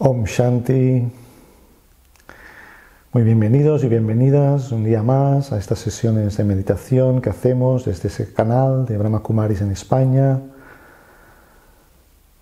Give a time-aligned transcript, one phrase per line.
[0.00, 1.10] Om Shanti.
[3.12, 8.06] Muy bienvenidos y bienvenidas un día más a estas sesiones de meditación que hacemos desde
[8.06, 10.40] ese canal de Brahma Kumaris en España.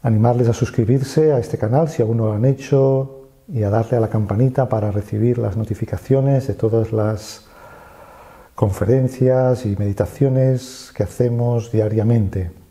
[0.03, 3.97] Animarles a suscribirse a este canal si aún no lo han hecho y a darle
[3.97, 7.47] a la campanita para recibir las notificaciones de todas las
[8.55, 12.66] conferencias y meditaciones que hacemos diariamente.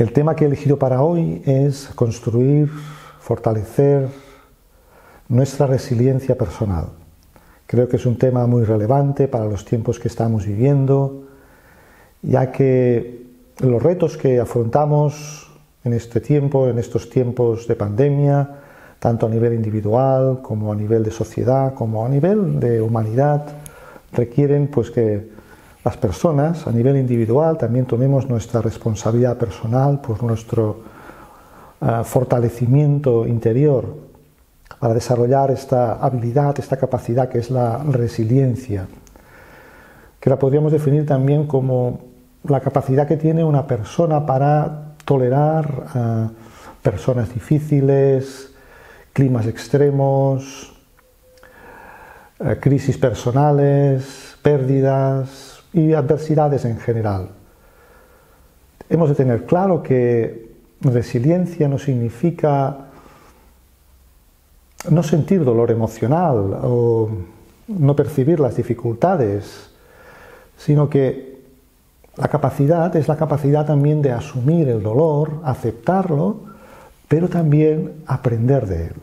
[0.00, 2.70] El tema que he elegido para hoy es construir,
[3.20, 4.08] fortalecer
[5.28, 6.86] nuestra resiliencia personal.
[7.66, 11.24] Creo que es un tema muy relevante para los tiempos que estamos viviendo,
[12.22, 13.26] ya que
[13.58, 15.52] los retos que afrontamos
[15.84, 18.56] en este tiempo, en estos tiempos de pandemia,
[18.98, 23.48] tanto a nivel individual como a nivel de sociedad, como a nivel de humanidad,
[24.14, 25.39] requieren pues que
[25.84, 30.80] las personas a nivel individual también tomemos nuestra responsabilidad personal por nuestro
[31.80, 33.86] uh, fortalecimiento interior
[34.78, 38.86] para desarrollar esta habilidad, esta capacidad que es la resiliencia,
[40.18, 42.00] que la podríamos definir también como
[42.44, 48.52] la capacidad que tiene una persona para tolerar uh, personas difíciles,
[49.14, 50.74] climas extremos,
[52.38, 57.30] uh, crisis personales, pérdidas, y adversidades en general.
[58.88, 62.76] Hemos de tener claro que resiliencia no significa
[64.88, 67.10] no sentir dolor emocional o
[67.68, 69.70] no percibir las dificultades,
[70.56, 71.38] sino que
[72.16, 76.40] la capacidad es la capacidad también de asumir el dolor, aceptarlo,
[77.08, 78.94] pero también aprender de él.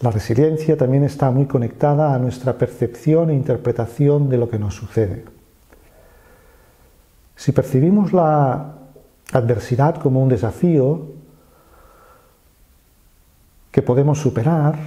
[0.00, 4.74] La resiliencia también está muy conectada a nuestra percepción e interpretación de lo que nos
[4.74, 5.24] sucede.
[7.34, 8.74] Si percibimos la
[9.32, 11.02] adversidad como un desafío
[13.72, 14.78] que podemos superar,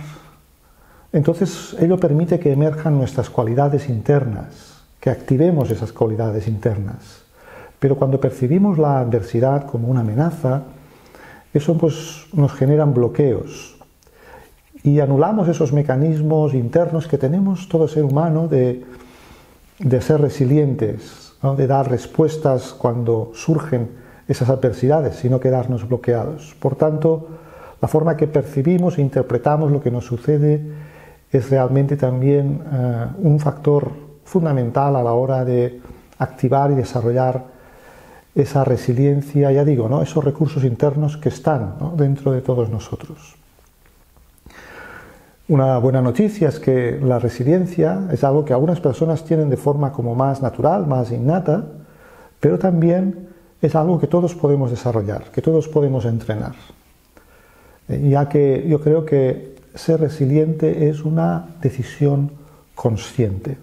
[1.12, 7.24] entonces ello permite que emerjan nuestras cualidades internas, que activemos esas cualidades internas.
[7.80, 10.64] Pero cuando percibimos la adversidad como una amenaza,
[11.54, 13.71] eso pues nos generan bloqueos,
[14.84, 18.84] y anulamos esos mecanismos internos que tenemos todo ser humano de,
[20.02, 23.90] ser resilientes, de dar respuestas cuando surgen
[24.28, 26.56] esas adversidades, sino quedarnos bloqueados.
[26.60, 27.28] Por tanto,
[27.82, 30.62] la forma que percibimos e interpretamos lo que nos sucede
[31.32, 33.92] es realmente también eh, un factor
[34.24, 35.82] fundamental a la hora de
[36.20, 37.44] activar y desarrollar
[38.34, 40.02] esa resiliencia, ya digo, ¿no?
[40.02, 43.41] esos recursos internos que están dentro de todos nosotros.
[45.52, 49.92] Una buena noticia es que la resiliencia es algo que algunas personas tienen de forma
[49.92, 51.66] como más natural, más innata,
[52.40, 53.28] pero también
[53.62, 56.54] es algo que todos podemos desarrollar, que todos podemos entrenar.
[57.90, 62.32] Eh, ya que yo creo que ser resiliente es una decisión
[62.74, 63.58] consciente.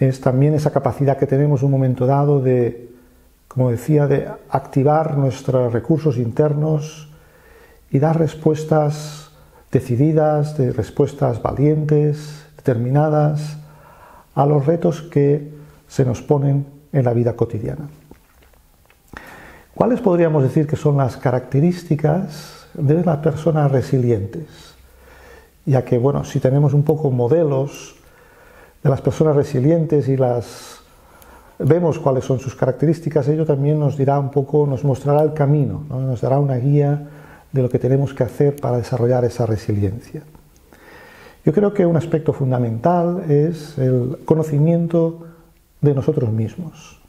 [0.00, 2.90] Es también esa capacidad que tenemos en un momento dado de,
[3.46, 7.08] como decía, de activar nuestros recursos internos
[7.92, 9.29] y dar respuestas
[9.70, 13.56] decididas, de respuestas valientes, determinadas
[14.34, 15.52] a los retos que
[15.86, 17.88] se nos ponen en la vida cotidiana.
[19.74, 24.74] ¿Cuáles podríamos decir que son las características de las personas resilientes?
[25.64, 27.96] Ya que, bueno, si tenemos un poco modelos
[28.82, 30.80] de las personas resilientes y las
[31.58, 35.84] vemos cuáles son sus características, ello también nos dirá un poco, nos mostrará el camino,
[35.88, 37.08] nos dará una guía
[37.52, 40.22] de lo que tenemos que hacer para desarrollar esa resiliencia.
[41.44, 45.26] Yo creo que un aspecto fundamental es el conocimiento
[45.80, 47.00] de nosotros mismos.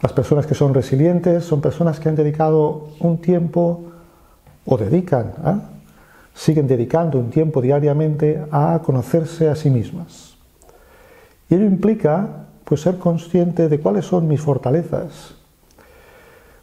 [0.00, 3.84] Las personas que son resilientes son personas que han dedicado un tiempo
[4.64, 5.54] o dedican, ¿eh?
[6.34, 10.36] siguen dedicando un tiempo diariamente a conocerse a sí mismas.
[11.48, 15.34] Y ello implica pues ser consciente de cuáles son mis fortalezas,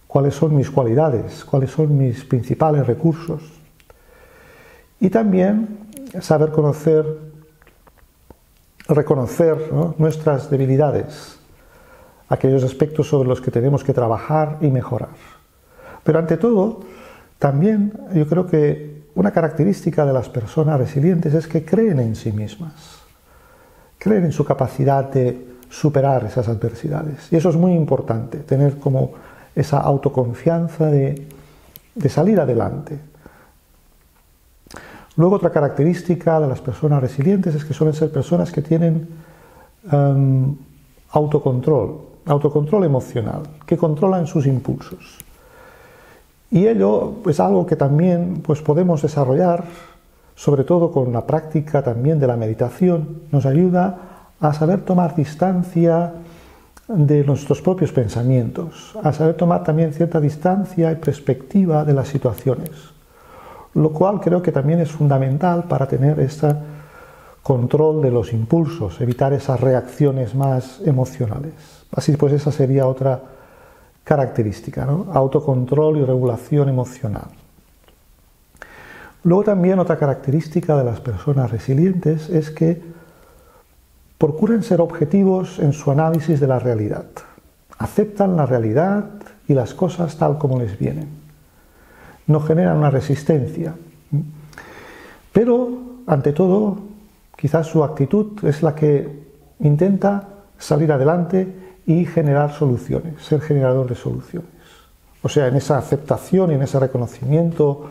[0.09, 3.43] cuáles son mis cualidades, cuáles son mis principales recursos.
[4.99, 5.77] Y también
[6.19, 7.05] saber conocer,
[8.87, 11.37] reconocer nuestras debilidades,
[12.27, 15.09] aquellos aspectos sobre los que tenemos que trabajar y mejorar.
[16.03, 16.79] Pero ante todo,
[17.37, 22.31] también yo creo que una característica de las personas resilientes es que creen en sí
[22.31, 23.03] mismas,
[23.99, 27.31] creen en su capacidad de superar esas adversidades.
[27.31, 29.28] Y eso es muy importante, tener como
[29.59, 31.27] esa autoconfianza de,
[32.07, 32.97] salir adelante.
[35.17, 39.07] Luego otra característica de las personas resilientes es que suelen ser personas que tienen
[39.91, 40.55] em,
[41.11, 45.17] autocontrol, autocontrol emocional, que controlan sus impulsos.
[46.51, 49.65] Y ello es algo que también pues, podemos desarrollar,
[50.35, 53.97] sobre todo con la práctica también de la meditación, nos ayuda
[54.39, 56.13] a saber tomar distancia
[56.89, 62.71] de nuestros propios pensamientos, a saber tomar también cierta distancia y perspectiva de las situaciones,
[63.75, 66.55] lo cual creo que también es fundamental para tener este
[67.43, 71.53] control de los impulsos, evitar esas reacciones más emocionales.
[71.91, 73.21] Así pues, esa sería otra
[74.03, 74.83] característica,
[75.13, 77.27] autocontrol y regulación emocional.
[79.23, 82.81] Luego también otra característica de las personas resilientes es que
[84.19, 87.05] procuran ser objetivos en su análisis de la realidad.
[87.79, 89.05] Aceptan la realidad
[89.47, 91.07] y las cosas tal como les vienen.
[92.27, 93.73] No generan una resistencia.
[95.31, 95.69] Pero,
[96.05, 96.77] ante todo,
[97.37, 99.23] quizás su actitud es la que
[99.61, 100.27] intenta
[100.57, 101.55] salir adelante
[101.85, 104.49] y generar soluciones, ser generador de soluciones.
[105.23, 107.89] O sea, en esa aceptación y en ese reconocimiento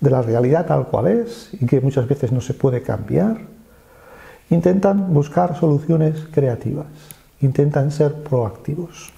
[0.00, 3.38] de la realidad tal cual es y que muchas veces no se puede cambiar,
[4.52, 6.86] intentan buscar soluciones creativas,
[7.40, 9.12] intentan ser proactivos.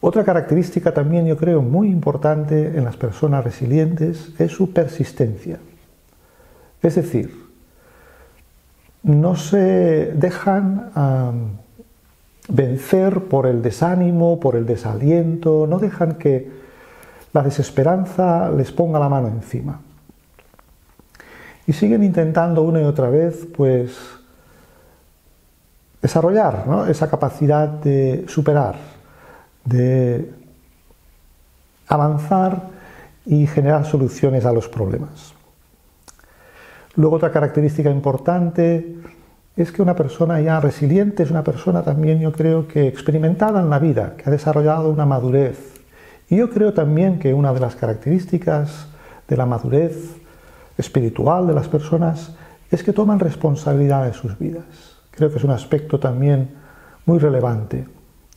[0.00, 5.58] Otra característica también yo creo muy importante en las personas resilientes es su persistencia.
[6.82, 7.46] Es decir,
[9.02, 10.90] no se dejan
[12.48, 16.50] vencer por el desánimo, por el desaliento, no dejan que
[17.32, 19.80] la desesperanza les ponga la mano encima
[21.66, 23.96] y siguen intentando una y otra vez pues
[26.00, 28.76] desarrollar esa capacidad de superar,
[29.64, 30.30] de
[31.88, 32.68] avanzar
[33.24, 35.34] y generar soluciones a los problemas.
[36.94, 38.96] Luego otra característica importante
[39.56, 43.70] es que una persona ya resiliente es una persona también yo creo que experimentada en
[43.70, 45.58] la vida, que ha desarrollado una madurez.
[46.28, 48.86] Y yo creo también que una de las características
[49.28, 50.16] de la madurez
[50.76, 52.34] espiritual de las personas
[52.70, 54.64] es que toman responsabilidad de sus vidas.
[55.10, 56.50] Creo que es un aspecto también
[57.06, 57.86] muy relevante.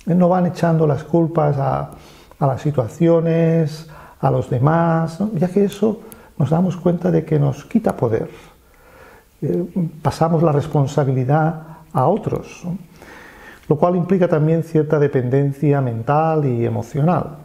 [0.06, 1.92] No van echando las culpas a,
[2.40, 3.90] las situaciones,
[4.20, 6.02] a los demás, ya que eso
[6.38, 8.30] nos damos cuenta de que nos quita poder.
[9.42, 9.66] Eh,
[10.02, 12.64] pasamos la responsabilidad a otros,
[13.68, 17.38] lo cual implica también cierta dependencia mental y emocional.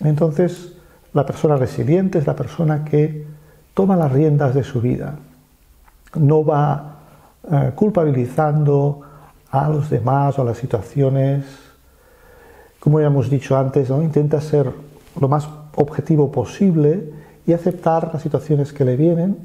[0.00, 0.74] Entonces,
[1.12, 3.26] la persona resiliente es la persona que
[3.74, 5.16] toma las riendas de su vida,
[6.14, 6.96] no va
[7.50, 9.02] eh, culpabilizando
[9.50, 11.44] a los demás o a las situaciones,
[12.78, 14.02] como ya hemos dicho antes, ¿no?
[14.02, 14.72] intenta ser
[15.20, 17.12] lo más objetivo posible
[17.46, 19.36] y aceptar las situaciones que le vienen,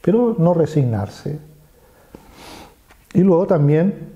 [0.00, 1.38] pero no resignarse.
[3.14, 4.12] Y luego también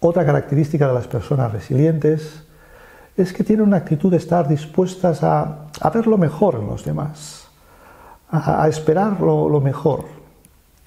[0.00, 2.44] otra característica de las personas resilientes
[3.16, 6.84] es que tienen una actitud de estar dispuestas a, a ver lo mejor en los
[6.84, 7.39] demás
[8.30, 10.04] a, esperar lo, mejor.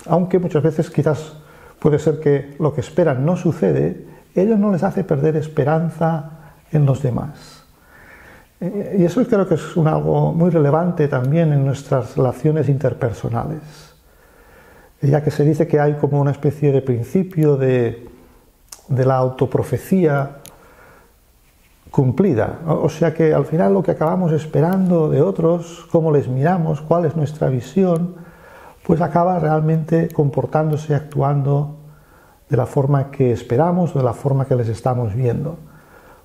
[0.07, 1.34] Aunque muchas veces quizás
[1.80, 4.06] puede ser que lo que esperan no sucede,
[4.36, 6.31] ello no les hace perder esperanza
[6.72, 7.66] en los demás.
[8.60, 13.62] Eh, y eso creo que es algo muy relevante también en nuestras relaciones interpersonales,
[15.01, 18.07] ya que se dice que hay como una especie de principio de,
[18.88, 20.43] de la autoprofecía
[21.94, 22.62] cumplida.
[22.66, 27.06] O sea que al final lo que acabamos esperando de otros, cómo les miramos, cuál
[27.06, 28.16] es nuestra visión,
[28.83, 31.76] pues acaba realmente comportándose, actuando
[32.50, 35.57] de la forma que esperamos, de la forma que les estamos viendo.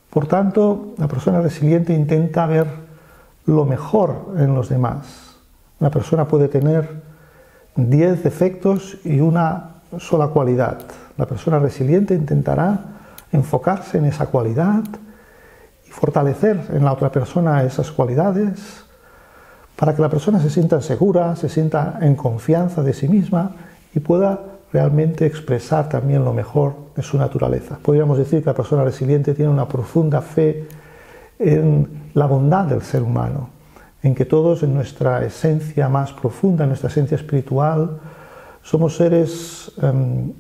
[0.08, 2.66] Por tanto, la persona resiliente intenta ver
[3.44, 5.36] lo mejor en los demás.
[5.80, 7.02] Una persona puede tener
[7.76, 10.78] 10 defectos y una sola cualidad.
[11.18, 12.78] La persona resiliente intentará
[13.32, 14.82] enfocarse en esa cualidad,
[15.88, 18.84] y fortalecer en la otra persona esas cualidades
[19.76, 23.52] para que la persona se sienta segura, se sienta en confianza de sí misma
[23.94, 24.40] y pueda
[24.72, 27.78] realmente expresar también lo mejor de su naturaleza.
[27.80, 30.66] Podríamos decir que la persona resiliente tiene una profunda fe
[31.38, 33.50] en la bondad del ser humano,
[34.02, 38.00] en que todos en nuestra esencia más profunda, en nuestra esencia espiritual,
[38.62, 40.32] somos seres em,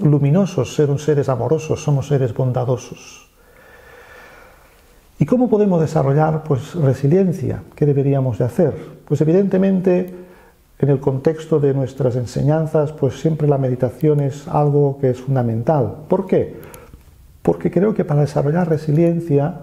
[0.00, 3.29] luminosos, somos seres amorosos, somos seres bondadosos.
[5.20, 7.62] ¿Y cómo podemos desarrollar pues, resiliencia?
[7.74, 8.74] ¿Qué deberíamos de hacer?
[9.04, 10.14] Pues evidentemente
[10.78, 15.94] en el contexto de nuestras enseñanzas, pues siempre la meditación es algo que es fundamental.
[16.08, 16.56] ¿Por qué?
[17.42, 19.56] Porque creo que para desarrollar resiliencia,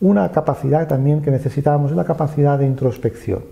[0.00, 3.44] una capacidad también que necesitamos es la capacidad de introspección.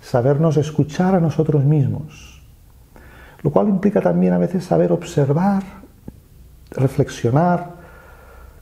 [0.00, 2.40] Sabernos escuchar a nosotros mismos.
[3.42, 5.64] Lo cual implica también a veces saber observar,
[6.70, 7.77] reflexionar,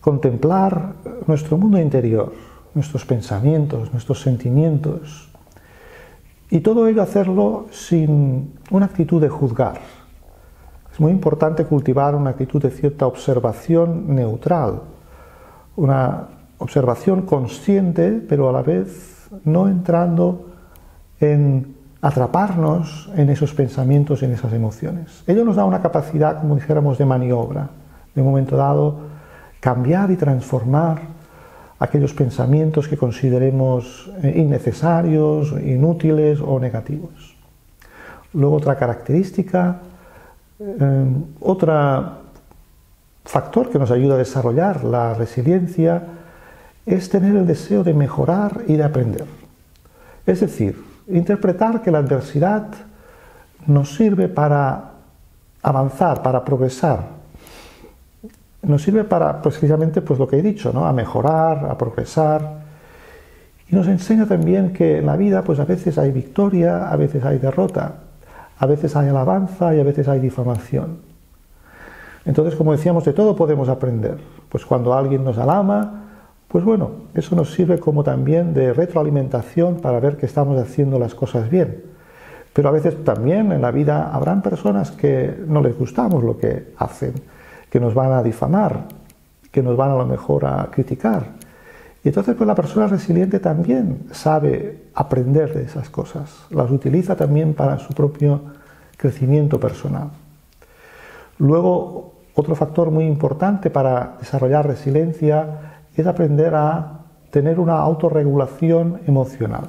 [0.06, 0.92] contemplar
[1.26, 2.32] nuestro mundo interior,
[2.74, 5.28] nuestros pensamientos, nuestros sentimientos,
[6.48, 9.80] y todo ello hacerlo sin una actitud de juzgar.
[10.92, 14.82] Es muy importante cultivar una actitud de cierta observación neutral,
[15.74, 20.46] una observación consciente, pero a la vez no entrando
[21.18, 25.24] en atraparnos en esos pensamientos, en esas emociones.
[25.26, 27.70] Ello nos da una capacidad, como dijéramos, de maniobra,
[28.14, 29.05] de un momento dado,
[29.60, 31.00] cambiar y transformar
[31.78, 37.36] aquellos pensamientos que consideremos eh, innecesarios, inútiles o negativos.
[38.32, 39.80] Luego otra característica,
[40.58, 41.06] eh,
[41.40, 42.26] otro
[43.24, 46.02] factor que nos ayuda a desarrollar la resiliencia
[46.86, 49.24] es tener el deseo de mejorar y de aprender.
[50.24, 52.68] Es decir, interpretar que la adversidad
[53.66, 54.92] nos sirve para
[55.62, 57.15] avanzar, para progresar.
[58.66, 60.86] Nos sirve para precisamente pues, lo que he dicho, ¿no?
[60.86, 62.66] a mejorar, a progresar.
[63.68, 67.24] Y nos enseña también que en la vida pues, a veces hay victoria, a veces
[67.24, 67.94] hay derrota,
[68.58, 70.98] a veces hay alabanza y a veces hay difamación.
[72.24, 74.18] Entonces, como decíamos, de todo podemos aprender.
[74.48, 76.02] Pues cuando alguien nos alama,
[76.48, 81.14] pues bueno, eso nos sirve como también de retroalimentación para ver que estamos haciendo las
[81.14, 81.84] cosas bien.
[82.52, 86.72] Pero a veces también en la vida habrán personas que no les gustamos lo que
[86.78, 87.12] hacen,
[87.76, 88.84] que nos van a difamar,
[89.52, 91.26] que nos van a lo mejor a criticar.
[92.02, 97.52] Y entonces pues la persona resiliente también sabe aprender de esas cosas, las utiliza también
[97.52, 98.40] para su propio
[98.96, 100.08] crecimiento personal.
[101.36, 109.68] Luego, otro factor muy importante para desarrollar resiliencia es aprender a tener una autorregulación emocional.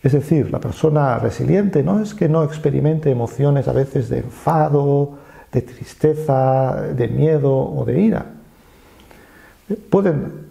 [0.00, 5.18] Es decir, la persona resiliente no es que no experimente emociones a veces de enfado,
[5.52, 8.26] de tristeza, de miedo o de ira.
[9.88, 10.48] Pueden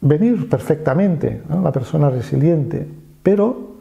[0.00, 2.86] venir perfectamente la persona resiliente,
[3.22, 3.76] pero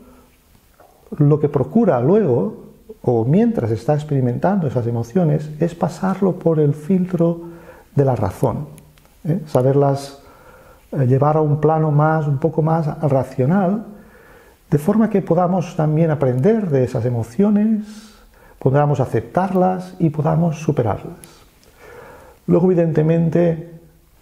[1.17, 2.65] lo que procura luego
[3.01, 7.41] o mientras está experimentando esas emociones es pasarlo por el filtro
[7.95, 8.67] de la razón.
[9.23, 9.41] ¿eh?
[9.47, 10.19] saberlas
[10.91, 13.85] eh, llevar a un plano más, un poco más racional,
[14.69, 18.04] de forma que podamos también aprender de esas emociones,
[18.59, 21.17] podamos aceptarlas y podamos superarlas.
[22.47, 23.69] Luego, evidentemente,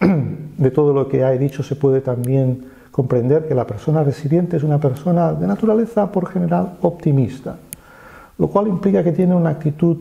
[0.00, 4.62] de todo lo que he dicho se puede también comprender que la persona resiliente es
[4.62, 7.56] una persona de naturaleza por general optimista,
[8.38, 9.98] lo cual implica que tiene una actitud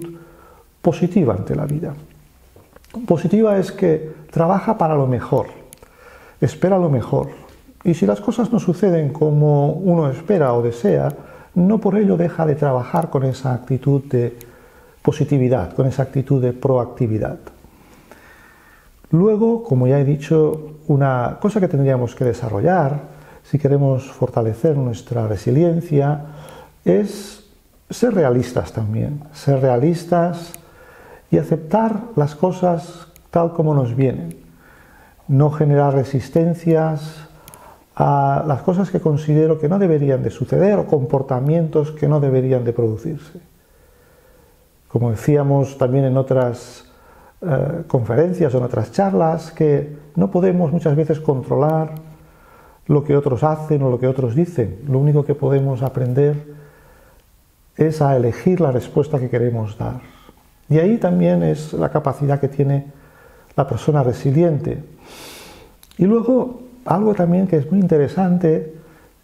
[0.82, 1.94] positiva ante la vida.
[3.08, 5.48] Positiva es que trabaja para lo mejor,
[6.40, 7.30] espera lo mejor.
[7.84, 11.10] Y si las cosas no suceden como uno espera o desea,
[11.55, 14.38] no por ello deja de trabajar con esa actitud de
[15.01, 17.38] positividad, con esa actitud de proactividad.
[19.12, 23.01] Luego, como ya he dicho, una cosa que tendríamos que desarrollar
[23.43, 26.25] si queremos fortalecer nuestra resiliencia
[26.83, 27.43] es
[27.89, 30.53] ser realistas también, ser realistas
[31.29, 34.38] y aceptar las cosas tal como nos vienen.
[35.27, 37.27] No generar resistencias
[37.96, 42.64] a las cosas que considero que no deberían de suceder o comportamientos que no deberían
[42.64, 43.40] de producirse.
[44.88, 46.86] Como decíamos también en otras
[47.42, 51.96] eh, conferencias o en otras charlas, que no podemos muchas veces controlar
[52.88, 54.80] lo que otros hacen o lo que otros dicen.
[54.88, 56.36] Lo único que podemos aprender
[57.78, 60.02] es a elegir la respuesta que queremos dar.
[60.70, 62.92] Y ahí también es la capacidad que tiene
[63.56, 64.84] la persona resiliente.
[65.98, 68.75] Y luego, algo también que es muy interesante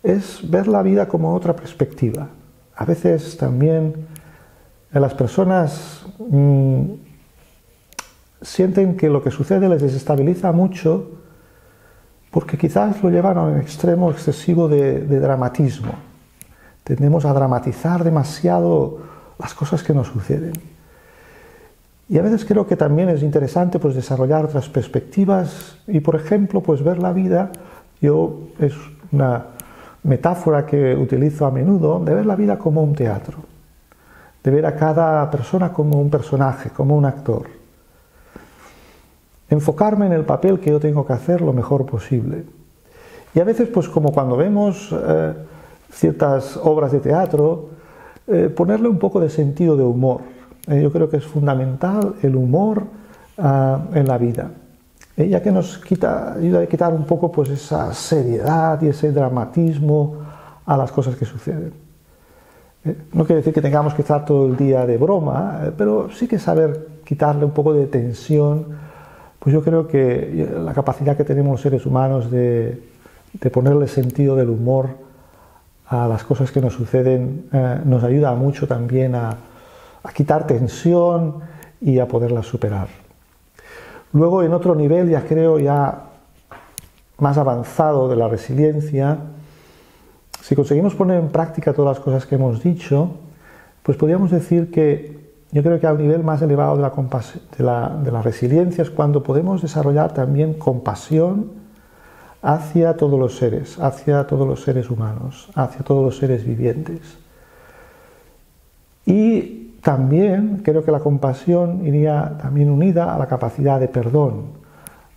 [0.03, 2.27] es ver la vida como otra perspectiva.
[2.75, 4.07] A veces también
[4.91, 6.83] las personas mm,
[8.41, 11.11] sienten que lo que sucede les desestabiliza mucho
[12.31, 15.93] porque quizás lo llevan a un extremo excesivo de, de dramatismo.
[16.83, 18.99] Tendemos a dramatizar demasiado
[19.37, 20.53] las cosas que nos suceden.
[22.09, 26.61] Y a veces creo que también es interesante pues, desarrollar otras perspectivas y, por ejemplo,
[26.61, 27.51] pues, ver la vida,
[28.01, 28.73] yo es
[29.11, 29.45] una
[30.01, 33.37] metáfora que utilizo a menudo, de ver la vida como un teatro,
[34.43, 37.43] de ver a cada persona como un personaje, como un actor.
[39.47, 42.43] Enfocarme en el papel que yo tengo que hacer lo mejor posible.
[43.35, 45.33] Y a veces, pues como cuando vemos eh,
[45.91, 47.69] ciertas obras de teatro,
[48.25, 50.38] eh, ponerle un poco de sentido de humor
[50.69, 52.83] eh, yo creo que es fundamental el humor
[53.37, 54.51] ah, en la vida,
[55.17, 59.11] eh, ya que nos quita, ayuda a quitar un poco pues, esa seriedad y ese
[59.11, 60.17] dramatismo
[60.65, 61.73] a las cosas que suceden.
[62.85, 66.27] Eh, no quiere decir que tengamos que estar todo el día de broma, pero sí
[66.27, 68.89] que saber quitarle un poco de tensión
[69.39, 72.83] pues yo creo que la capacidad que tenemos los seres humanos de,
[73.51, 74.89] ponerle sentido del humor
[75.87, 79.37] a las cosas que nos suceden eh, nos ayuda mucho también a,
[80.03, 81.41] a quitar tensión
[81.81, 82.87] y a poderlas superar.
[84.13, 86.05] Luego, en otro nivel, ya creo, ya
[87.19, 89.17] más avanzado de la resiliencia,
[90.41, 93.11] si conseguimos poner en práctica todas las cosas que hemos dicho,
[93.83, 95.19] pues podríamos decir que
[95.51, 99.61] yo creo que al nivel más elevado de la, de la, resiliencia es cuando podemos
[99.61, 101.51] desarrollar también compasión
[102.41, 107.17] hacia todos los seres, hacia todos los seres humanos, hacia todos los seres vivientes.
[109.05, 114.45] Y también creo que la compasión iría también unida a la capacidad de perdón,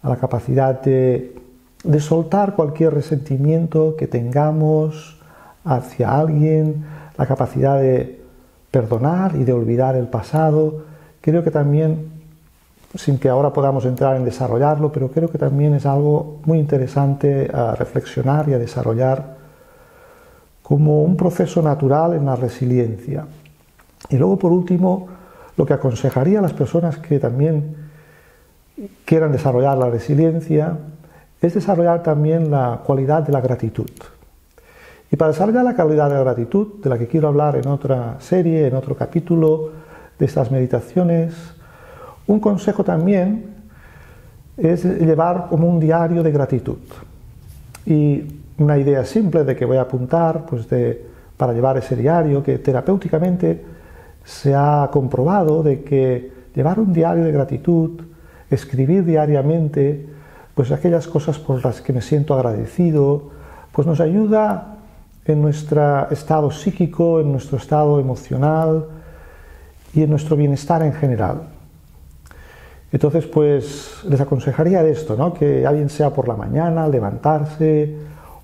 [0.03, 1.37] a la capacidad de,
[1.85, 5.21] de soltar cualquier resentimiento que tengamos
[5.65, 6.85] hacia alguien,
[7.17, 8.21] la capacidad de
[8.71, 10.85] perdonar y de olvidar el pasado.
[11.21, 12.11] Creo que también,
[12.95, 17.51] sin que ahora podamos entrar en desarrollarlo, pero creo que también es algo muy interesante
[17.53, 19.37] a reflexionar y a desarrollar
[20.63, 23.27] como un proceso natural en la resiliencia.
[24.13, 25.09] Y luego, por último,
[25.57, 27.77] lo que aconsejaría a las personas que también
[29.05, 30.79] quieran desarrollar la resiliencia
[31.41, 33.91] es desarrollar también la cualidad de la gratitud.
[35.11, 38.17] Y para desarrollar la calidad de la gratitud, de la que quiero hablar en otra
[38.21, 39.71] serie, en otro capítulo
[40.19, 41.35] de estas meditaciones,
[42.27, 43.47] un consejo también
[44.57, 46.79] es llevar como un diario de gratitud.
[47.87, 48.25] Y
[48.59, 51.05] una idea simple de que voy a apuntar pues de,
[51.37, 53.73] para llevar ese diario, que terapéuticamente
[54.25, 58.03] se ha comprobado de que llevar un diario de gratitud,
[58.51, 60.07] escribir diariamente,
[60.55, 63.31] pues aquellas cosas por las que me siento agradecido,
[63.73, 64.77] pues nos ayuda
[65.25, 68.87] en nuestro estado psíquico, en nuestro estado emocional
[69.95, 71.43] y en nuestro bienestar en general.
[72.93, 75.33] Entonces, pues les aconsejaría esto, ¿no?
[75.33, 77.97] que bien sea por la mañana al levantarse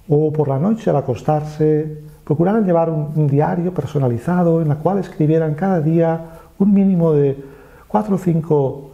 [0.09, 5.55] o por la noche al acostarse, procuraran llevar un, diario personalizado en el cual escribieran
[5.55, 6.27] cada día
[6.59, 7.43] un mínimo de
[7.89, 8.91] cuatro o cinco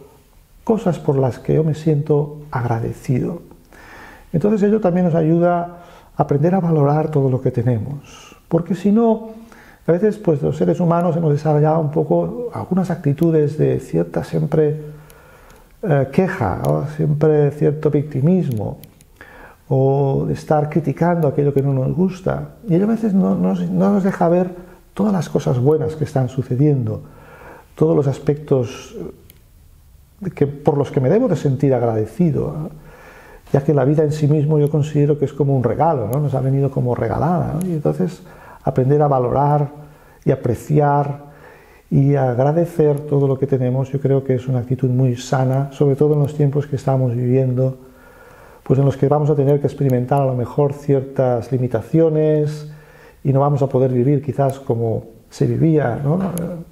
[0.63, 3.41] cosas por las que yo me siento agradecido.
[4.31, 5.79] Entonces ello también nos ayuda
[6.15, 8.37] aprender a valorar todo lo que tenemos.
[8.47, 9.31] Porque si no,
[9.85, 14.79] a veces pues los seres humanos hemos desarrollado un poco algunas actitudes de cierta siempre
[15.83, 16.61] eh, queja,
[16.95, 18.77] siempre cierto victimismo,
[19.67, 22.55] o de estar criticando aquello que no nos gusta.
[22.67, 24.51] Y ello a veces no, no, nos deja ver
[24.93, 27.01] todas las cosas buenas que están sucediendo,
[27.75, 28.95] todos los aspectos
[30.33, 32.69] que, por los que me debo de sentir agradecido
[33.53, 36.19] ya que la vida en sí mismo yo considero que es como un regalo, ¿no?
[36.19, 37.59] nos ha venido como regalada.
[37.63, 38.21] Y entonces
[38.63, 39.69] aprender a valorar
[40.23, 41.25] y apreciar
[41.89, 45.95] y agradecer todo lo que tenemos, yo creo que es una actitud muy sana, sobre
[45.95, 47.77] todo en los tiempos que estamos viviendo,
[48.65, 52.71] pues en los que vamos a tener que experimentar a lo mejor ciertas limitaciones
[53.23, 56.01] y no vamos a poder vivir quizás como se vivía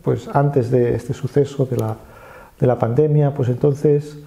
[0.01, 1.95] pues antes de este suceso de la,
[2.60, 4.17] de la pandemia, pues entonces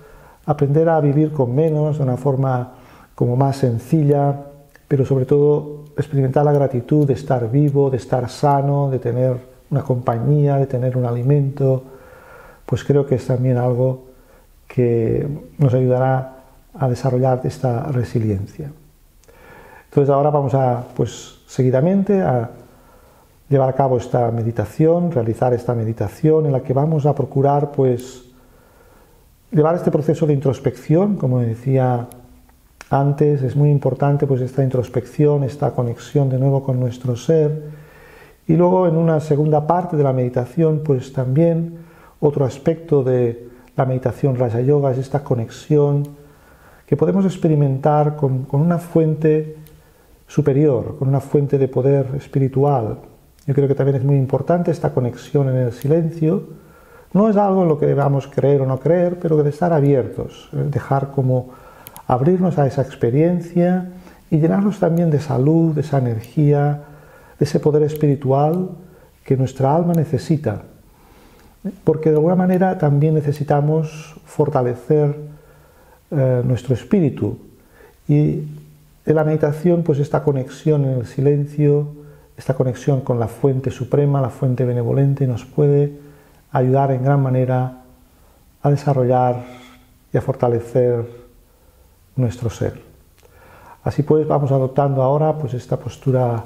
[0.45, 2.75] aprender a vivir con menos, de una forma
[3.17, 4.45] como más sencilla,
[4.87, 9.39] pero sobre todo experimentar la gratitud de estar vivo, de estar sano, de tener
[9.73, 11.83] una compañía, de tener un alimento,
[12.65, 14.05] pues creo que es también algo
[14.69, 15.27] que
[15.59, 16.36] nos ayudará
[16.79, 18.71] a desarrollar esta resiliencia.
[19.87, 22.51] Entonces ahora vamos a, pues seguidamente, a
[23.49, 28.25] llevar a cabo esta meditación, realizar esta meditación en la que vamos a procurar, pues,
[29.51, 32.09] llevar este proceso de introspección, como decía
[32.91, 37.71] antes, es muy importante pues esta introspección, esta conexión de nuevo con nuestro ser.
[38.47, 41.79] Y luego en una segunda parte de la meditación, pues también
[42.21, 46.05] otro aspecto de la meditación Raja Yoga es esta conexión
[46.87, 49.57] que podemos experimentar con, una fuente
[50.27, 52.99] superior, con una fuente de poder espiritual.
[53.47, 56.45] Yo creo que también es muy importante esta conexión en el silencio,
[57.13, 60.49] no es algo en lo que debamos creer o no creer, pero de estar abiertos,
[60.53, 61.51] eh, dejar como
[62.07, 63.93] abrirnos a esa experiencia
[64.31, 66.83] y llenarnos también de salud, de esa energía,
[67.39, 68.71] de ese poder espiritual
[69.25, 70.63] que nuestra alma necesita.
[71.85, 75.17] Porque de alguna manera también necesitamos fortalecer
[76.11, 77.37] eh, nuestro espíritu.
[78.07, 78.43] Y
[79.05, 81.89] en la meditación, pues esta conexión en el silencio,
[82.37, 85.93] esta conexión con la fuente suprema, la fuente benevolente, nos puede
[86.53, 87.83] ayudar en gran manera
[88.63, 89.45] a desarrollar
[90.13, 91.05] y a fortalecer
[92.15, 92.81] nuestro ser.
[93.83, 96.45] Así pues, vamos adoptando ahora pues esta postura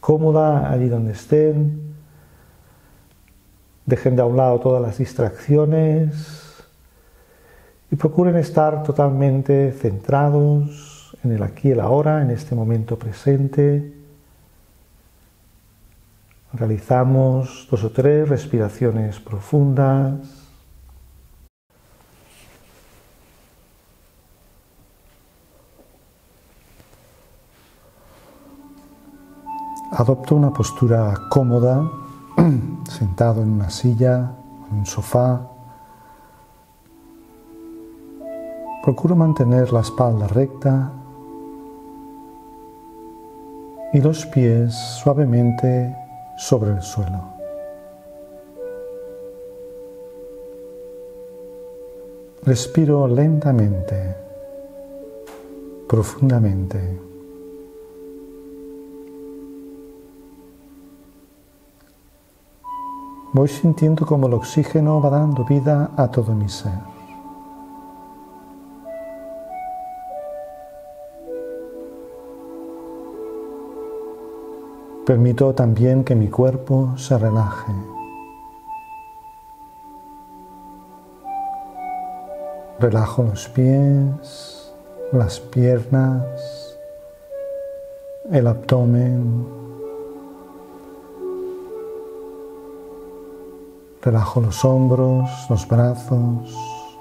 [0.00, 1.94] cómoda allí donde estén.
[3.86, 6.39] Dejen de a un lado todas las distracciones
[7.90, 13.92] y procuren estar totalmente centrados en el aquí y el ahora, en este momento presente.
[16.52, 20.18] Realizamos dos o tres respiraciones profundas.
[29.92, 31.90] Adopto una postura cómoda,
[32.88, 34.32] sentado en una silla,
[34.70, 35.59] en un sofá.
[38.90, 40.90] Procuro mantener la espalda recta
[43.92, 45.94] y los pies suavemente
[46.36, 47.20] sobre el suelo.
[52.42, 54.16] Respiro lentamente,
[55.86, 57.00] profundamente.
[63.34, 66.99] Voy sintiendo como el oxígeno va dando vida a todo mi ser.
[75.06, 77.72] Permito también que mi cuerpo se relaje.
[82.78, 84.72] Relajo los pies,
[85.12, 86.24] las piernas,
[88.30, 89.60] el abdomen,
[94.02, 96.56] Relajo los hombros, los brazos,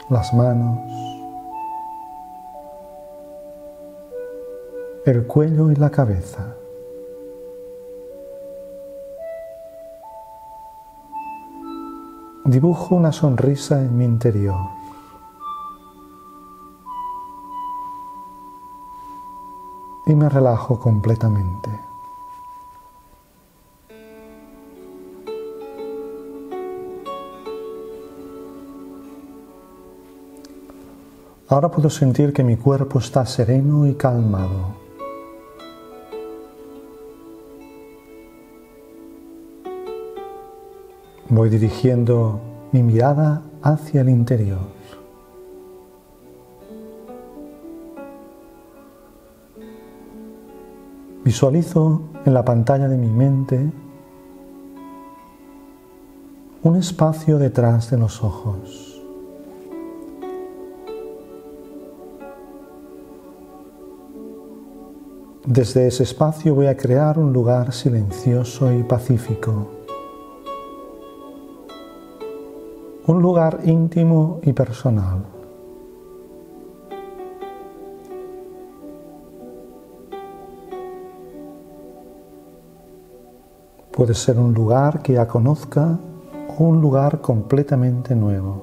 [0.10, 0.80] las manos,
[5.06, 6.59] el cuello y la cabeza.
[12.50, 14.58] Dibujo una sonrisa en mi interior.
[20.08, 21.70] Y me relajo completamente.
[31.50, 34.79] Ahora puedo sentir que mi cuerpo está sereno y calmado.
[41.32, 42.40] Voy dirigiendo
[42.72, 44.80] mi mirada hacia el interior.
[51.24, 53.72] Visualizo en la pantalla de mi mente
[56.64, 59.00] un espacio detrás de los ojos.
[65.46, 69.79] Desde ese espacio voy a crear un lugar silencioso y pacífico.
[73.10, 75.26] Un lugar íntimo y personal.
[83.92, 85.98] Puede ser un lugar que ya conozca
[86.56, 88.62] o un lugar completamente nuevo.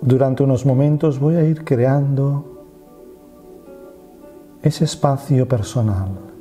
[0.00, 2.44] Durante unos momentos voy a ir creando
[4.62, 6.31] ese espacio personal.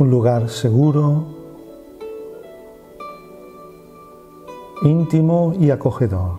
[0.00, 1.26] Un lugar seguro,
[4.80, 6.38] íntimo y acogedor.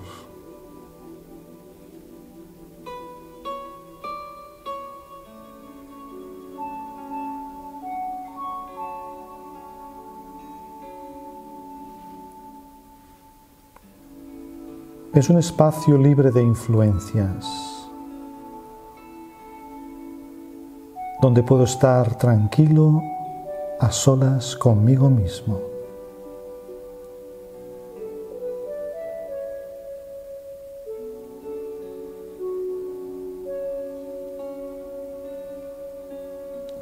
[15.14, 17.46] Es un espacio libre de influencias,
[21.22, 23.04] donde puedo estar tranquilo
[23.82, 25.60] a solas conmigo mismo.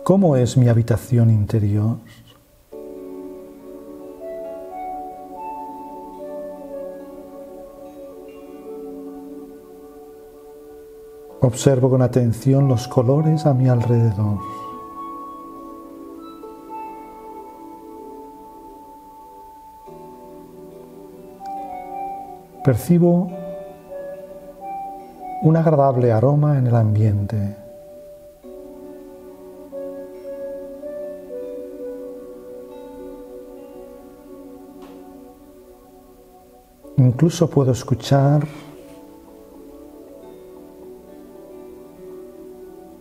[0.04, 2.00] ¿Cómo es mi habitación interior?
[11.40, 14.59] Observo con atención los colores a mi alrededor.
[22.70, 23.32] Percibo
[25.42, 27.56] un agradable aroma en el ambiente.
[36.98, 38.46] Incluso puedo escuchar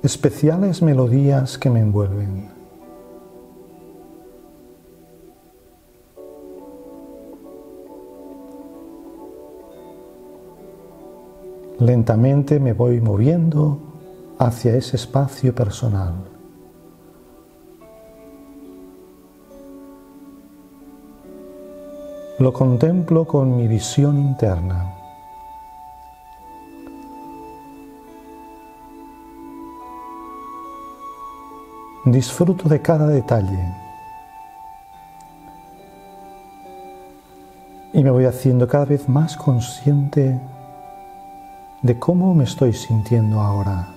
[0.03, 2.58] especiales melodías que me envuelven.
[11.81, 13.79] Lentamente me voy moviendo
[14.37, 16.13] hacia ese espacio personal.
[22.41, 24.93] Lo contemplo con mi visión interna.
[32.05, 33.73] Disfruto de cada detalle.
[37.93, 40.41] Y me voy haciendo cada vez más consciente
[41.83, 43.95] de cómo me estoy sintiendo ahora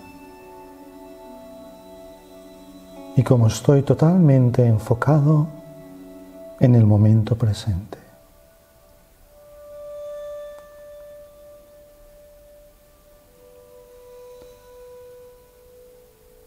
[3.16, 5.48] y cómo estoy totalmente enfocado
[6.60, 7.98] en el momento presente.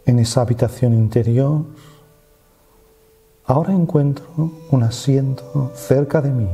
[0.07, 1.65] En esa habitación interior,
[3.47, 6.49] ahora encuentro un asiento cerca de mí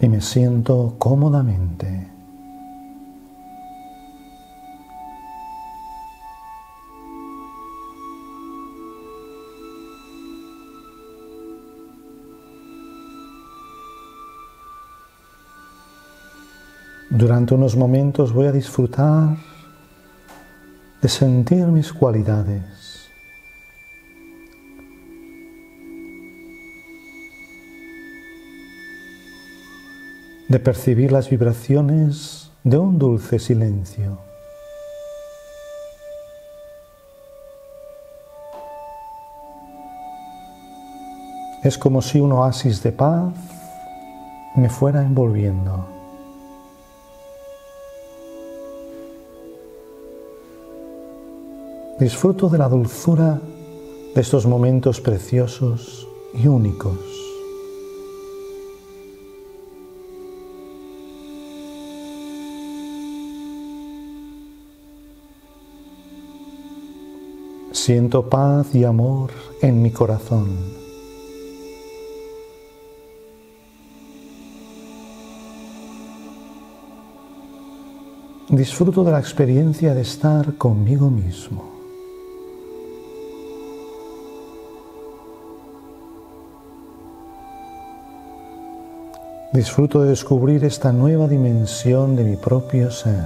[0.00, 2.13] y me siento cómodamente.
[17.16, 19.36] Durante unos momentos voy a disfrutar
[21.00, 22.84] de sentir mis cualidades.
[30.48, 34.18] de percibir las vibraciones de un dulce silencio.
[41.62, 43.32] Es como si un oasis de paz
[44.54, 45.93] me fuera envolviendo.
[51.98, 53.40] Disfruto de la dulzura
[54.16, 56.98] de estos momentos preciosos y únicos.
[67.70, 69.30] Siento paz y amor
[69.62, 70.48] en mi corazón.
[78.48, 81.73] Disfruto de la experiencia de estar conmigo mismo.
[89.54, 93.24] Disfruto de descubrir esta nueva dimensión de mi propio ser.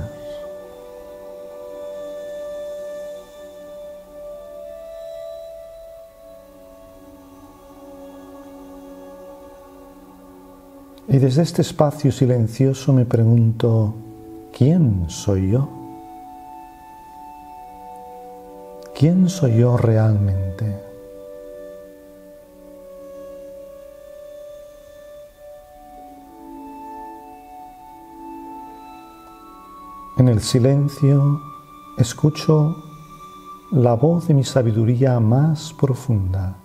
[11.08, 13.94] Y desde este espacio silencioso me pregunto,
[14.52, 15.66] ¿quién soy yo?
[18.94, 20.87] ¿Quién soy yo realmente?
[30.18, 31.40] En el silencio
[31.96, 32.74] escucho
[33.70, 36.56] la voz de mi sabiduría más profunda.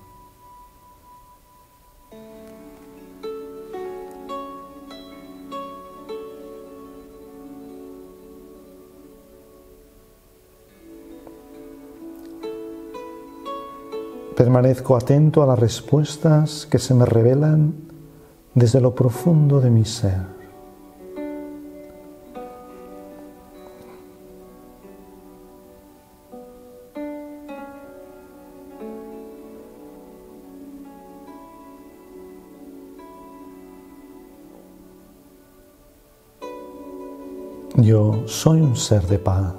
[14.36, 17.76] Permanezco atento a las respuestas que se me revelan
[18.56, 20.33] desde lo profundo de mi ser.
[37.84, 39.54] Yo soy un ser de paz.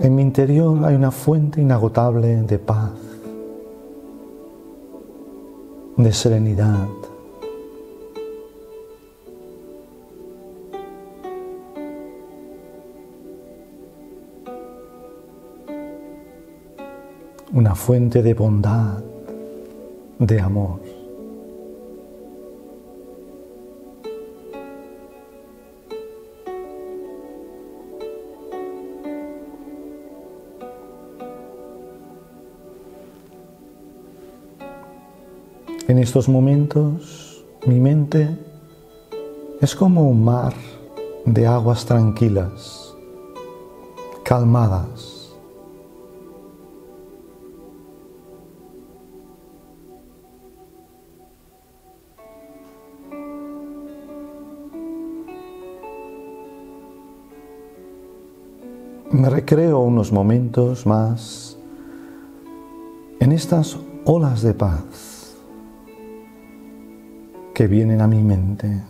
[0.00, 2.90] En mi interior hay una fuente inagotable de paz,
[5.96, 6.88] de serenidad.
[17.52, 18.98] Una fuente de bondad,
[20.18, 20.93] de amor.
[35.94, 38.28] En estos momentos mi mente
[39.60, 40.52] es como un mar
[41.24, 42.92] de aguas tranquilas,
[44.24, 45.32] calmadas.
[59.12, 61.56] Me recreo unos momentos más
[63.20, 65.13] en estas olas de paz
[67.54, 68.82] que vienen a mi mente.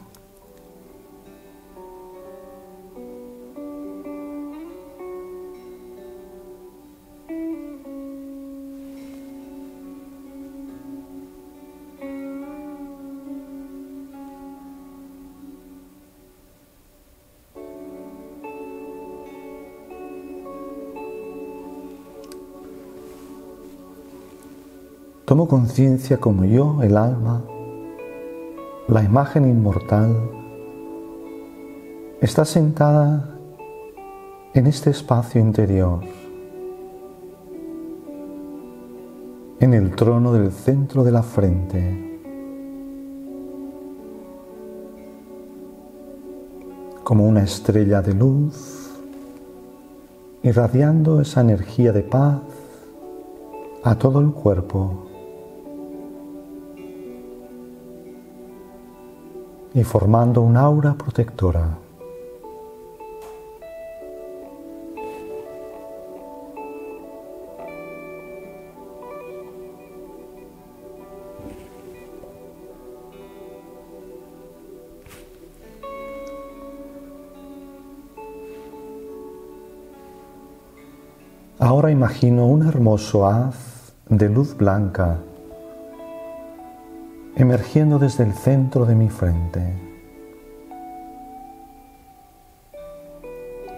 [25.27, 27.43] Tomo conciencia como yo, el alma,
[28.87, 30.15] la imagen inmortal,
[32.21, 33.39] está sentada
[34.53, 36.01] en este espacio interior,
[39.61, 42.21] en el trono del centro de la frente,
[47.05, 48.91] como una estrella de luz,
[50.43, 52.43] irradiando esa energía de paz
[53.83, 55.04] a todo el cuerpo.
[59.75, 61.79] Y formando un aura protectora.
[81.59, 85.19] Ahora imagino un hermoso haz de luz blanca
[87.37, 89.61] emergiendo desde el centro de mi frente.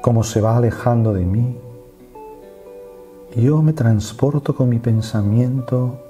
[0.03, 1.59] Como se va alejando de mí,
[3.35, 6.01] yo me transporto con mi pensamiento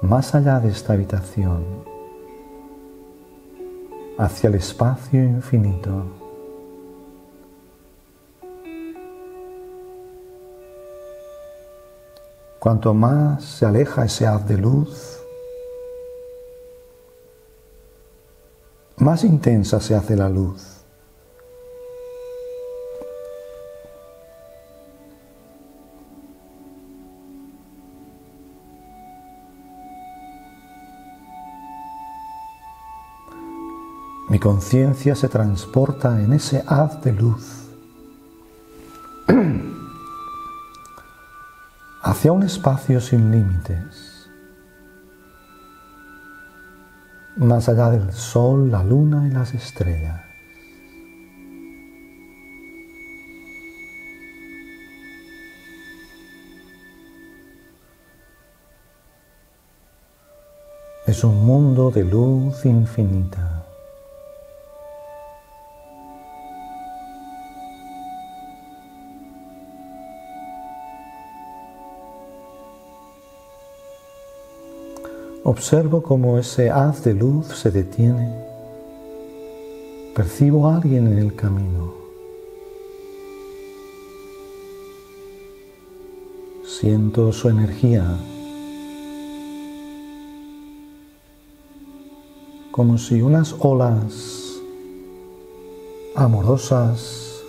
[0.00, 1.64] más allá de esta habitación,
[4.18, 6.04] hacia el espacio infinito.
[12.58, 15.15] Cuanto más se aleja ese haz de luz,
[19.06, 20.80] más intensa se hace la luz.
[34.28, 37.68] Mi conciencia se transporta en ese haz de luz
[42.02, 44.15] hacia un espacio sin límites.
[47.36, 50.22] Más allá del sol, la luna y las estrellas.
[61.06, 63.55] Es un mundo de luz infinita.
[75.48, 78.34] Observo cómo ese haz de luz se detiene.
[80.12, 81.94] Percibo a alguien en el camino.
[86.66, 88.18] Siento su energía.
[92.72, 94.60] Como si unas olas
[96.16, 97.40] amorosas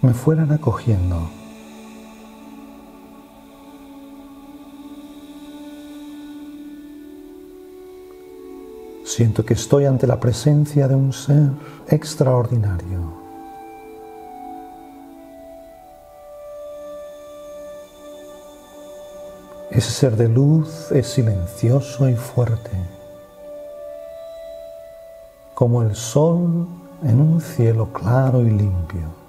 [0.00, 1.41] me fueran acogiendo.
[9.14, 11.50] Siento que estoy ante la presencia de un ser
[11.86, 13.12] extraordinario.
[19.70, 22.70] Ese ser de luz es silencioso y fuerte,
[25.52, 26.66] como el sol
[27.02, 29.21] en un cielo claro y limpio.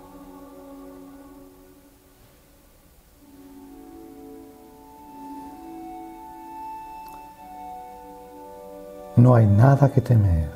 [9.15, 10.49] No hay nada que temer.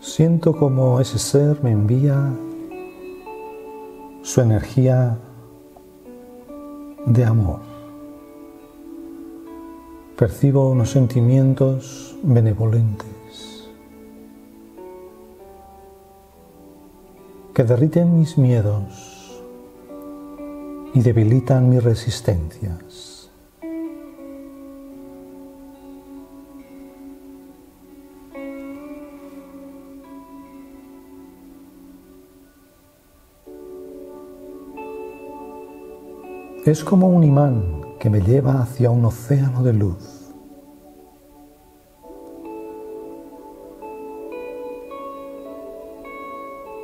[0.00, 2.30] Siento como ese ser me envía
[4.22, 5.18] su energía
[7.06, 7.69] de amor
[10.20, 13.66] percibo unos sentimientos benevolentes
[17.54, 19.42] que derriten mis miedos
[20.92, 23.30] y debilitan mis resistencias.
[36.66, 40.32] Es como un imán que me lleva hacia un océano de luz.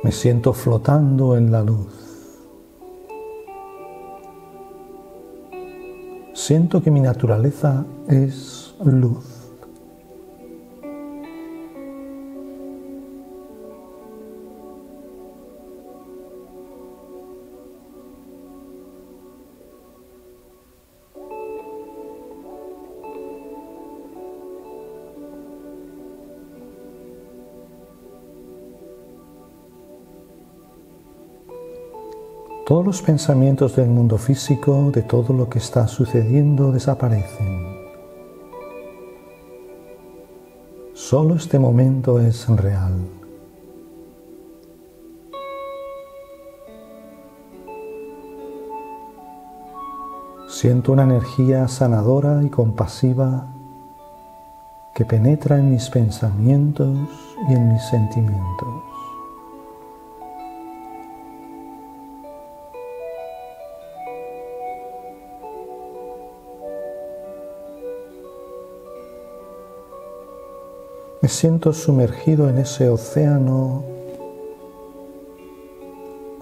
[0.03, 2.37] Me siento flotando en la luz.
[6.33, 9.36] Siento que mi naturaleza es luz.
[32.67, 37.65] Todos los pensamientos del mundo físico, de todo lo que está sucediendo, desaparecen.
[40.93, 42.91] Solo este momento es real.
[50.49, 53.47] Siento una energía sanadora y compasiva
[54.93, 56.97] que penetra en mis pensamientos
[57.49, 58.86] y en mis sentimientos.
[71.19, 73.83] Me siento sumergido en ese océano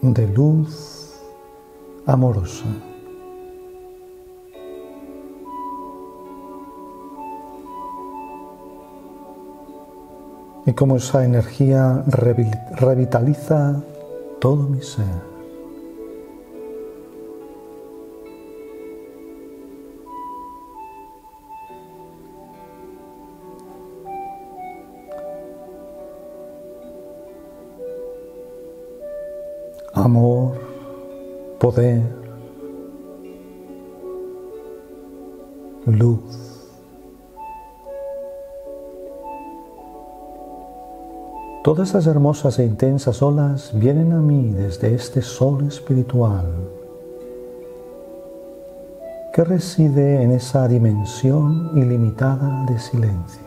[0.02, 1.14] de luz
[2.06, 2.66] amorosa.
[10.66, 13.82] Y como esa energía revitaliza
[14.40, 15.35] todo mi ser.
[30.06, 30.53] Amor,
[31.60, 32.01] poder,
[35.86, 36.22] luz.
[41.64, 46.45] Todas esas hermosas e intensas olas vienen a mí desde este sol espiritual
[49.34, 53.45] que reside en esa dimensión ilimitada de silencio.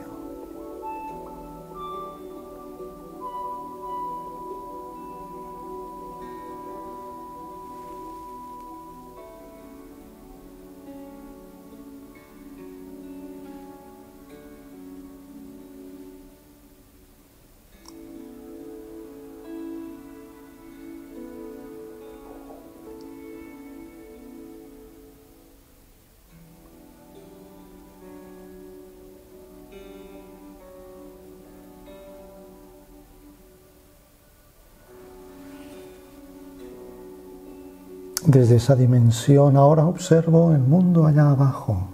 [38.49, 41.89] Desde esa dimensión ahora observo el mundo allá abajo,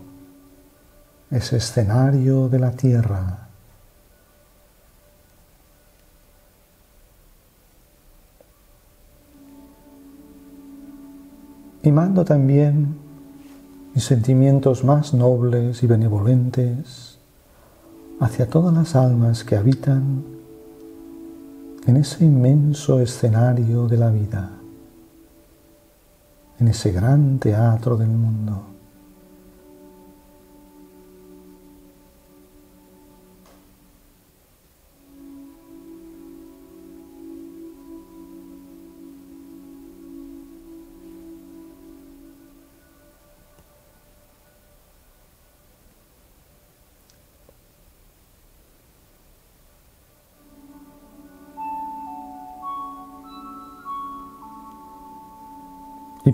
[1.29, 3.49] ese escenario de la tierra.
[11.83, 12.99] Y mando también
[13.93, 17.19] mis sentimientos más nobles y benevolentes
[18.21, 20.23] hacia todas las almas que habitan
[21.85, 24.61] en ese inmenso escenario de la vida
[26.59, 28.74] en ese gran teatro del mundo.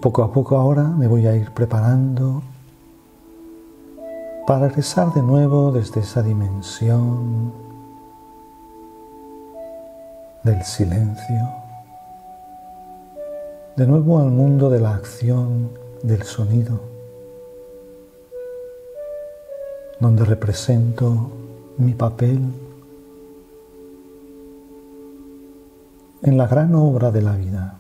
[0.01, 2.43] Poco a poco ahora me voy a ir preparando
[4.47, 7.53] para regresar de nuevo desde esa dimensión
[10.43, 11.49] del silencio,
[13.77, 15.71] de nuevo al mundo de la acción,
[16.03, 16.81] del sonido,
[20.01, 21.31] donde represento
[21.77, 22.41] mi papel
[26.23, 27.80] en la gran obra de la vida.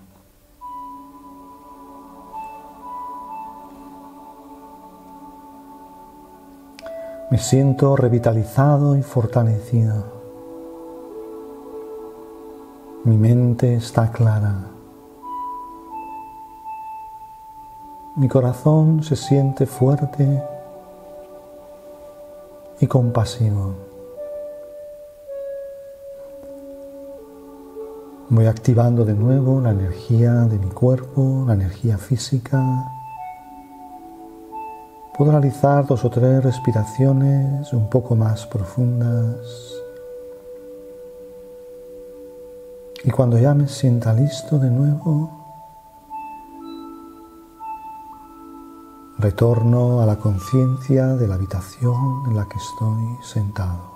[7.31, 10.05] Me siento revitalizado y fortalecido.
[13.05, 14.66] Mi mente está clara.
[18.16, 20.43] Mi corazón se siente fuerte
[22.81, 23.74] y compasivo.
[28.28, 32.91] Voy activando de nuevo la energía de mi cuerpo, la energía física,
[35.21, 39.37] Puedo realizar dos o tres respiraciones un poco más profundas.
[43.05, 45.31] Y cuando ya me sienta listo de nuevo,
[49.18, 53.91] retorno a la conciencia de la habitación en la que estoy sentado.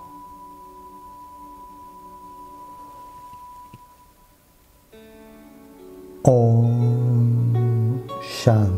[6.21, 8.74] Om Shanti.